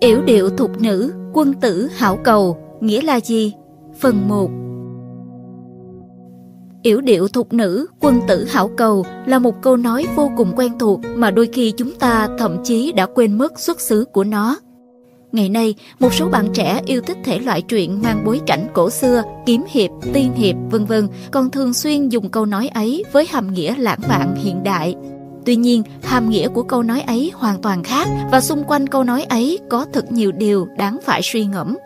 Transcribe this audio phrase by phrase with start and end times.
[0.00, 3.52] Yểu điệu thục nữ, quân tử hảo cầu, nghĩa là gì?
[4.00, 4.50] Phần 1
[6.82, 10.72] Yểu điệu thục nữ, quân tử hảo cầu là một câu nói vô cùng quen
[10.78, 14.58] thuộc mà đôi khi chúng ta thậm chí đã quên mất xuất xứ của nó.
[15.32, 18.90] Ngày nay, một số bạn trẻ yêu thích thể loại truyện mang bối cảnh cổ
[18.90, 23.26] xưa, kiếm hiệp, tiên hiệp, vân vân, còn thường xuyên dùng câu nói ấy với
[23.26, 24.94] hàm nghĩa lãng mạn hiện đại.
[25.46, 29.04] Tuy nhiên, hàm nghĩa của câu nói ấy hoàn toàn khác và xung quanh câu
[29.04, 31.76] nói ấy có thật nhiều điều đáng phải suy ngẫm.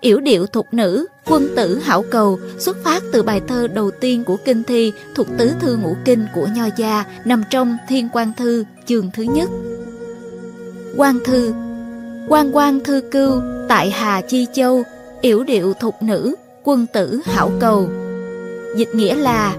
[0.00, 4.24] Yểu điệu thục nữ, quân tử hảo cầu xuất phát từ bài thơ đầu tiên
[4.24, 8.32] của kinh thi thuộc tứ thư ngũ kinh của Nho Gia nằm trong Thiên quan
[8.36, 9.50] Thư chương thứ nhất.
[10.96, 11.52] Quan Thư
[12.28, 14.82] quan quan thư cưu, tại Hà Chi Châu,
[15.20, 17.88] yểu điệu thục nữ, quân tử hảo cầu.
[18.76, 19.56] Dịch nghĩa là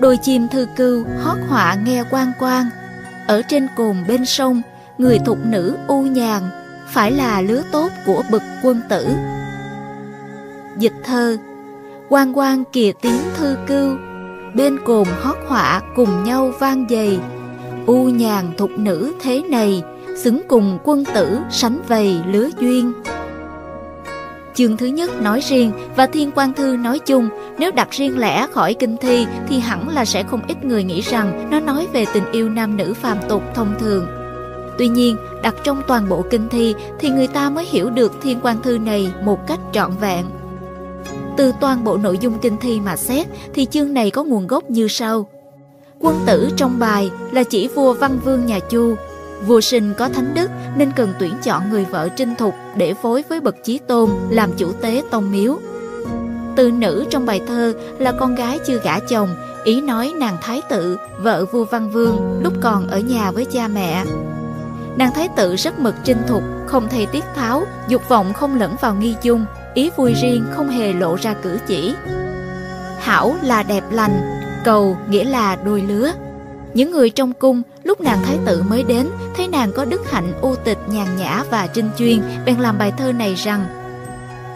[0.00, 2.66] Đôi chim thư cưu hót họa nghe quan quan,
[3.26, 4.62] ở trên cồn bên sông,
[4.98, 6.42] người thục nữ u nhàn,
[6.88, 9.08] phải là lứa tốt của bậc quân tử.
[10.78, 11.36] Dịch thơ
[12.08, 13.96] Quan quan kìa tiếng thư cưu,
[14.54, 17.18] bên cồn hót họa cùng nhau vang dày,
[17.86, 19.82] u nhàn thục nữ thế này,
[20.16, 22.92] xứng cùng quân tử sánh vầy lứa duyên.
[24.58, 27.28] Chương thứ nhất nói riêng và Thiên quan Thư nói chung,
[27.58, 31.00] nếu đặt riêng lẻ khỏi kinh thi thì hẳn là sẽ không ít người nghĩ
[31.00, 34.06] rằng nó nói về tình yêu nam nữ phàm tục thông thường.
[34.78, 38.38] Tuy nhiên, đặt trong toàn bộ kinh thi thì người ta mới hiểu được Thiên
[38.42, 40.26] quan Thư này một cách trọn vẹn.
[41.36, 44.70] Từ toàn bộ nội dung kinh thi mà xét thì chương này có nguồn gốc
[44.70, 45.28] như sau.
[46.00, 48.94] Quân tử trong bài là chỉ vua văn vương nhà Chu,
[49.46, 53.24] Vua sinh có thánh đức nên cần tuyển chọn người vợ trinh thục để phối
[53.28, 55.58] với bậc chí tôn làm chủ tế tông miếu.
[56.56, 59.28] Từ nữ trong bài thơ là con gái chưa gả chồng,
[59.64, 63.68] ý nói nàng thái tử, vợ vua văn vương lúc còn ở nhà với cha
[63.68, 64.04] mẹ.
[64.96, 68.76] Nàng thái tử rất mực trinh thục, không thầy tiết tháo, dục vọng không lẫn
[68.80, 69.44] vào nghi dung,
[69.74, 71.94] ý vui riêng không hề lộ ra cử chỉ.
[72.98, 74.20] Hảo là đẹp lành,
[74.64, 76.12] cầu nghĩa là đôi lứa.
[76.74, 80.32] Những người trong cung lúc nàng thái tử mới đến, thấy nàng có đức hạnh,
[80.40, 83.66] u tịch, nhàn nhã và trinh chuyên, bèn làm bài thơ này rằng,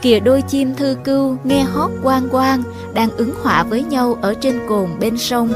[0.02, 2.62] kìa đôi chim thư cưu, nghe hót quang quang,
[2.94, 5.52] đang ứng họa với nhau ở trên cồn bên sông.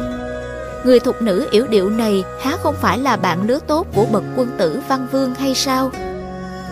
[0.85, 4.25] Người thục nữ yểu điệu này, há không phải là bạn lứa tốt của bậc
[4.37, 5.91] quân tử văn vương hay sao?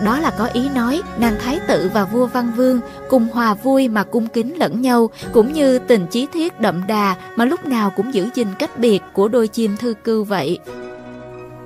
[0.03, 2.79] Đó là có ý nói, nàng thái tử và vua văn vương
[3.09, 7.15] cùng hòa vui mà cung kính lẫn nhau, cũng như tình chí thiết đậm đà
[7.35, 10.59] mà lúc nào cũng giữ gìn cách biệt của đôi chim thư cư vậy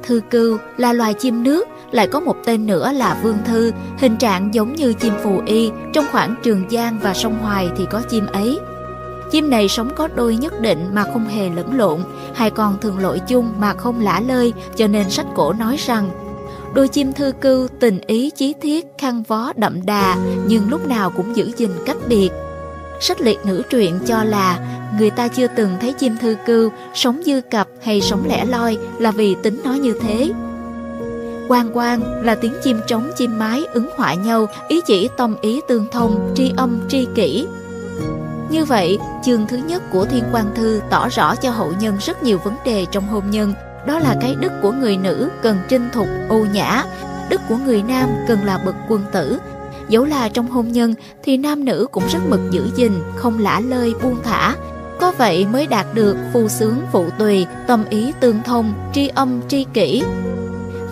[0.09, 4.17] thư cưu là loài chim nước, lại có một tên nữa là vương thư hình
[4.17, 8.01] trạng giống như chim phù y, trong khoảng trường giang và sông hoài thì có
[8.09, 8.59] chim ấy
[9.31, 11.99] chim này sống có đôi nhất định mà không hề lẫn lộn,
[12.33, 16.09] hai con thường lội chung mà không lả lơi, cho nên sách cổ nói rằng,
[16.73, 21.11] Đôi chim thư cư tình ý chí thiết, khăn vó đậm đà, nhưng lúc nào
[21.17, 22.29] cũng giữ gìn cách biệt.
[22.99, 24.59] Sách liệt nữ truyện cho là
[24.99, 28.77] người ta chưa từng thấy chim thư cư sống dư cặp hay sống lẻ loi
[28.99, 30.31] là vì tính nó như thế.
[31.47, 35.61] Quang quang là tiếng chim trống chim mái ứng họa nhau, ý chỉ tâm ý
[35.67, 37.47] tương thông, tri âm tri kỷ.
[38.49, 42.23] Như vậy, chương thứ nhất của Thiên Quang Thư tỏ rõ cho hậu nhân rất
[42.23, 43.53] nhiều vấn đề trong hôn nhân,
[43.87, 46.85] đó là cái đức của người nữ cần trinh thục, ô nhã,
[47.29, 49.39] đức của người nam cần là bậc quân tử.
[49.89, 53.59] Dẫu là trong hôn nhân thì nam nữ cũng rất mực giữ gìn, không lả
[53.59, 54.55] lơi buông thả.
[54.99, 59.41] Có vậy mới đạt được phù sướng phụ tùy, tâm ý tương thông, tri âm
[59.47, 60.03] tri kỷ.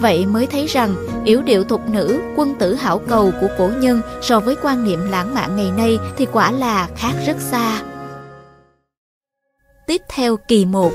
[0.01, 4.01] Vậy mới thấy rằng yếu điệu thục nữ, quân tử hảo cầu của cổ nhân
[4.21, 7.81] so với quan niệm lãng mạn ngày nay thì quả là khác rất xa.
[9.87, 10.91] Tiếp theo kỳ 1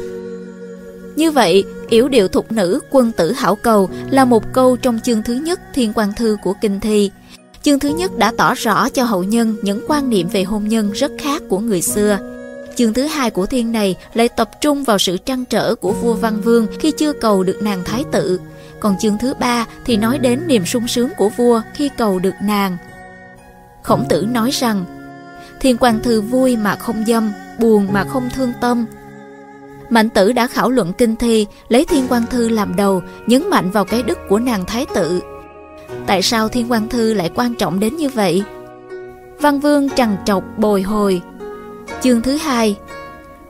[1.16, 5.22] như vậy, yểu điệu thục nữ quân tử hảo cầu là một câu trong chương
[5.22, 7.10] thứ nhất thiên quan thư của kinh thi.
[7.62, 10.92] Chương thứ nhất đã tỏ rõ cho hậu nhân những quan niệm về hôn nhân
[10.92, 12.18] rất khác của người xưa.
[12.76, 16.14] Chương thứ hai của thiên này lại tập trung vào sự trăn trở của vua
[16.14, 18.40] Văn Vương khi chưa cầu được nàng thái tử.
[18.80, 22.34] Còn chương thứ ba thì nói đến niềm sung sướng của vua khi cầu được
[22.42, 22.76] nàng.
[23.82, 24.84] Khổng tử nói rằng,
[25.60, 28.86] Thiên quan thư vui mà không dâm, buồn mà không thương tâm,
[29.92, 33.70] Mạnh tử đã khảo luận kinh thi, lấy Thiên quan Thư làm đầu, nhấn mạnh
[33.70, 35.20] vào cái đức của nàng thái tử.
[36.06, 38.42] Tại sao Thiên quan Thư lại quan trọng đến như vậy?
[39.40, 41.22] Văn Vương trằn trọc bồi hồi.
[42.02, 42.76] Chương thứ hai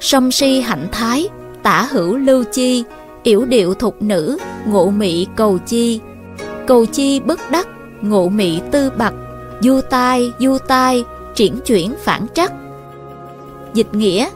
[0.00, 1.28] Song si hạnh thái,
[1.62, 2.84] tả hữu lưu chi,
[3.22, 6.00] yểu điệu thục nữ, ngộ mị cầu chi.
[6.66, 7.66] Cầu chi bất đắc,
[8.00, 9.14] ngộ mị tư bạc,
[9.60, 11.04] du tai, du tai,
[11.34, 12.52] triển chuyển phản trắc.
[13.74, 14.28] Dịch nghĩa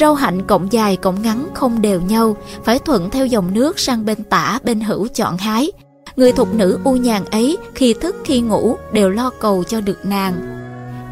[0.00, 4.04] Rau hạnh cộng dài cộng ngắn không đều nhau, phải thuận theo dòng nước sang
[4.04, 5.72] bên tả bên hữu chọn hái
[6.20, 10.06] người thục nữ u nhàn ấy khi thức khi ngủ đều lo cầu cho được
[10.06, 10.34] nàng.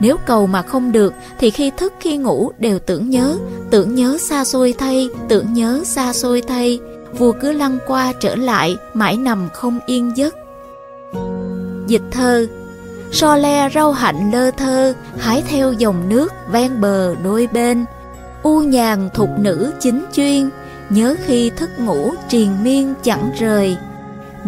[0.00, 3.38] Nếu cầu mà không được thì khi thức khi ngủ đều tưởng nhớ,
[3.70, 6.81] tưởng nhớ xa xôi thay, tưởng nhớ xa xôi thay.
[7.19, 10.34] Vua cứ lăn qua trở lại, mãi nằm không yên giấc.
[11.87, 12.46] Dịch thơ
[13.12, 17.84] So le rau hạnh lơ thơ, hái theo dòng nước ven bờ đôi bên.
[18.43, 20.50] U nhàn thục nữ chính chuyên,
[20.90, 23.76] nhớ khi thức ngủ triền miên chẳng rời.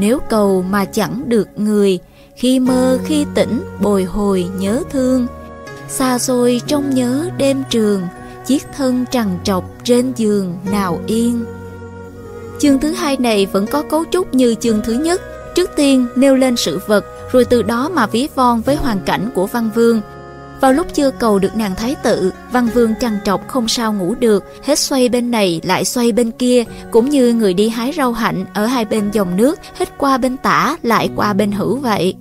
[0.00, 1.98] Nếu cầu mà chẳng được người,
[2.36, 5.26] khi mơ khi tỉnh bồi hồi nhớ thương.
[5.88, 8.02] Xa xôi trong nhớ đêm trường,
[8.46, 11.44] chiếc thân trằn trọc trên giường nào yên.
[12.58, 15.22] Chương thứ hai này vẫn có cấu trúc như chương thứ nhất,
[15.54, 19.30] trước tiên nêu lên sự vật, rồi từ đó mà ví von với hoàn cảnh
[19.34, 20.00] của Văn Vương.
[20.60, 24.14] Vào lúc chưa cầu được nàng thái tử, Văn Vương trằn trọc không sao ngủ
[24.14, 28.12] được, hết xoay bên này lại xoay bên kia, cũng như người đi hái rau
[28.12, 32.14] hạnh ở hai bên dòng nước, hết qua bên tả lại qua bên hữu vậy.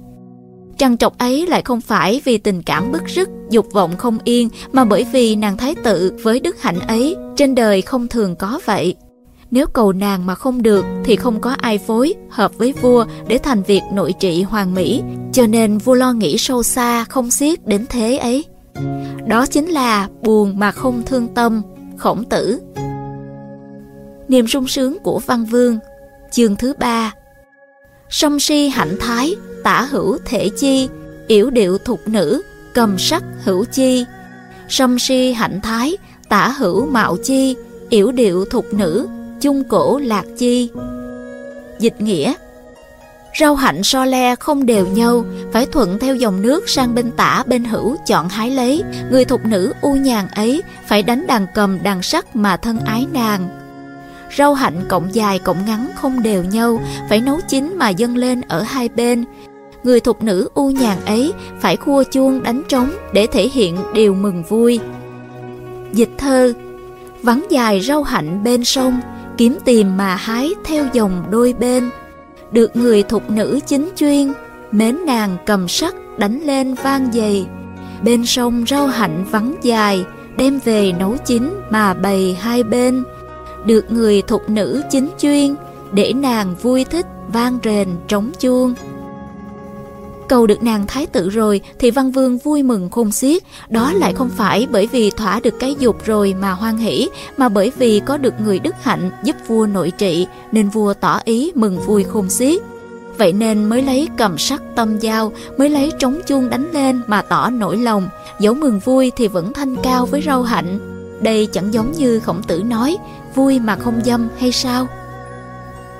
[0.78, 4.50] Trằn trọc ấy lại không phải vì tình cảm bức rứt, dục vọng không yên,
[4.72, 8.60] mà bởi vì nàng thái tử với đức hạnh ấy trên đời không thường có
[8.66, 8.96] vậy.
[9.52, 13.38] Nếu cầu nàng mà không được thì không có ai phối, hợp với vua để
[13.38, 15.02] thành việc nội trị hoàng mỹ,
[15.34, 18.46] cho nên vua lo nghĩ sâu xa không xiết đến thế ấy.
[19.28, 21.62] Đó chính là buồn mà không thương tâm,
[21.98, 22.62] khổng tử.
[24.28, 25.80] Niềm sung sướng của Văn Vương
[26.32, 27.14] Chương thứ ba
[28.10, 30.90] Song si hạnh thái, tả hữu thể chi,
[31.28, 32.42] yểu điệu thục nữ,
[32.74, 34.06] cầm sắc hữu chi.
[34.70, 35.98] Song si hạnh thái,
[36.30, 37.56] tả hữu mạo chi,
[37.90, 39.08] yểu điệu thục nữ,
[39.42, 40.70] chung cổ lạc chi.
[41.80, 42.34] Dịch nghĩa
[43.40, 47.44] Rau hạnh so le không đều nhau, phải thuận theo dòng nước sang bên tả
[47.48, 48.84] bên hữu chọn hái lấy.
[49.12, 53.08] Người thục nữ u nhàn ấy phải đánh đàn cầm đàn sắc mà thân ái
[53.14, 53.50] nàng.
[54.38, 58.42] Rau hạnh cộng dài cộng ngắn không đều nhau, phải nấu chín mà dâng lên
[58.42, 59.26] ở hai bên.
[59.84, 64.14] Người thục nữ u nhàn ấy phải khua chuông đánh trống để thể hiện điều
[64.14, 64.80] mừng vui.
[65.94, 66.54] Dịch thơ
[67.24, 69.00] Vắng dài rau hạnh bên sông,
[69.40, 71.90] kiếm tìm mà hái theo dòng đôi bên.
[72.52, 74.34] Được người thục nữ chính chuyên,
[74.72, 77.48] mến nàng cầm sắt đánh lên vang dày.
[78.04, 80.06] Bên sông rau hạnh vắng dài,
[80.38, 83.04] đem về nấu chín mà bày hai bên.
[83.66, 85.56] Được người thục nữ chính chuyên,
[85.92, 88.74] để nàng vui thích vang rền trống chuông.
[90.30, 94.14] Cầu được nàng thái tử rồi thì văn vương vui mừng khôn xiết, đó lại
[94.14, 98.02] không phải bởi vì thỏa được cái dục rồi mà hoan hỷ, mà bởi vì
[98.06, 102.04] có được người đức hạnh giúp vua nội trị, nên vua tỏ ý mừng vui
[102.04, 102.62] khôn xiết.
[103.18, 107.22] Vậy nên mới lấy cầm sắt tâm dao, mới lấy trống chuông đánh lên mà
[107.22, 108.10] tỏ nỗi lòng,
[108.40, 110.80] dẫu mừng vui thì vẫn thanh cao với rau hạnh.
[111.22, 112.98] Đây chẳng giống như khổng tử nói,
[113.36, 114.88] vui mà không dâm hay sao?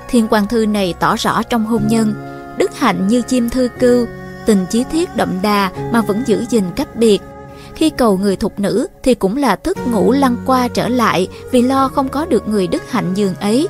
[0.10, 2.14] Thiên quan thư này tỏ rõ trong hôn nhân,
[2.58, 4.06] đức hạnh như chim thư cưu,
[4.50, 7.22] tình chí thiết đậm đà mà vẫn giữ gìn cách biệt.
[7.76, 11.62] Khi cầu người thục nữ thì cũng là thức ngủ lăn qua trở lại vì
[11.62, 13.68] lo không có được người đức hạnh giường ấy.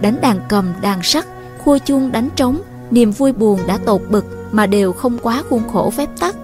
[0.00, 1.26] Đánh đàn cầm, đàn sắt,
[1.58, 2.60] khua chuông đánh trống,
[2.90, 6.36] niềm vui buồn đã tột bực mà đều không quá khuôn khổ phép tắc.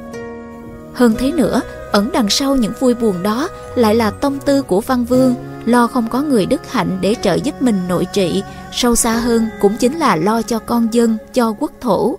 [0.95, 1.61] Hơn thế nữa,
[1.93, 5.35] ẩn đằng sau những vui buồn đó lại là tâm tư của Văn Vương,
[5.65, 8.43] lo không có người đức hạnh để trợ giúp mình nội trị,
[8.73, 12.17] sâu xa hơn cũng chính là lo cho con dân, cho quốc thổ.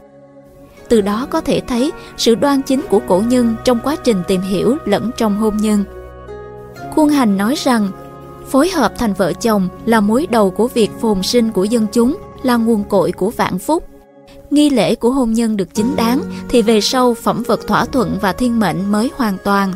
[0.90, 4.42] Từ đó có thể thấy sự đoan chính của cổ nhân trong quá trình tìm
[4.42, 5.84] hiểu lẫn trong hôn nhân.
[6.96, 7.90] Khuôn hành nói rằng,
[8.50, 12.18] phối hợp thành vợ chồng là mối đầu của việc phồn sinh của dân chúng,
[12.44, 13.84] là nguồn cội của vạn phúc.
[14.50, 18.18] Nghi lễ của hôn nhân được chính đáng thì về sau phẩm vật thỏa thuận
[18.22, 19.74] và thiên mệnh mới hoàn toàn.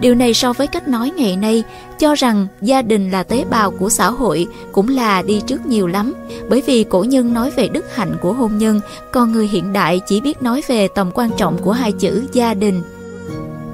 [0.00, 1.64] Điều này so với cách nói ngày nay
[1.98, 5.86] cho rằng gia đình là tế bào của xã hội cũng là đi trước nhiều
[5.86, 6.12] lắm.
[6.48, 8.80] Bởi vì cổ nhân nói về đức hạnh của hôn nhân,
[9.12, 12.54] còn người hiện đại chỉ biết nói về tầm quan trọng của hai chữ gia
[12.54, 12.82] đình.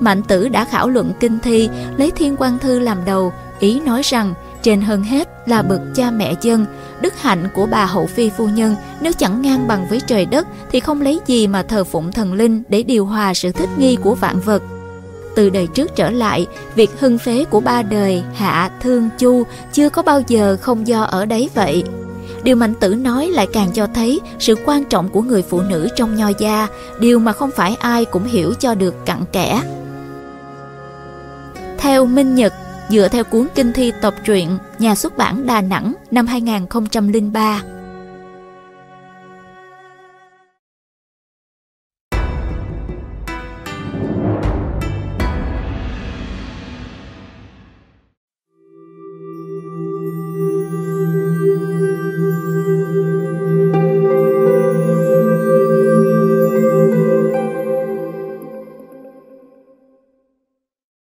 [0.00, 4.02] Mạnh tử đã khảo luận kinh thi, lấy thiên quan thư làm đầu, ý nói
[4.04, 6.66] rằng trên hơn hết là bậc cha mẹ dân,
[7.00, 10.47] đức hạnh của bà hậu phi phu nhân nếu chẳng ngang bằng với trời đất
[10.71, 13.97] thì không lấy gì mà thờ phụng thần linh để điều hòa sự thích nghi
[13.97, 14.62] của vạn vật
[15.36, 19.88] từ đời trước trở lại, việc hưng phế của ba đời Hạ, Thương, Chu chưa
[19.88, 21.84] có bao giờ không do ở đấy vậy.
[22.42, 25.88] Điều Mạnh Tử nói lại càng cho thấy sự quan trọng của người phụ nữ
[25.96, 26.68] trong nho gia,
[27.00, 29.62] điều mà không phải ai cũng hiểu cho được cặn kẽ.
[31.78, 32.52] Theo Minh Nhật,
[32.88, 37.62] dựa theo cuốn Kinh thi tập truyện, nhà xuất bản Đà Nẵng năm 2003,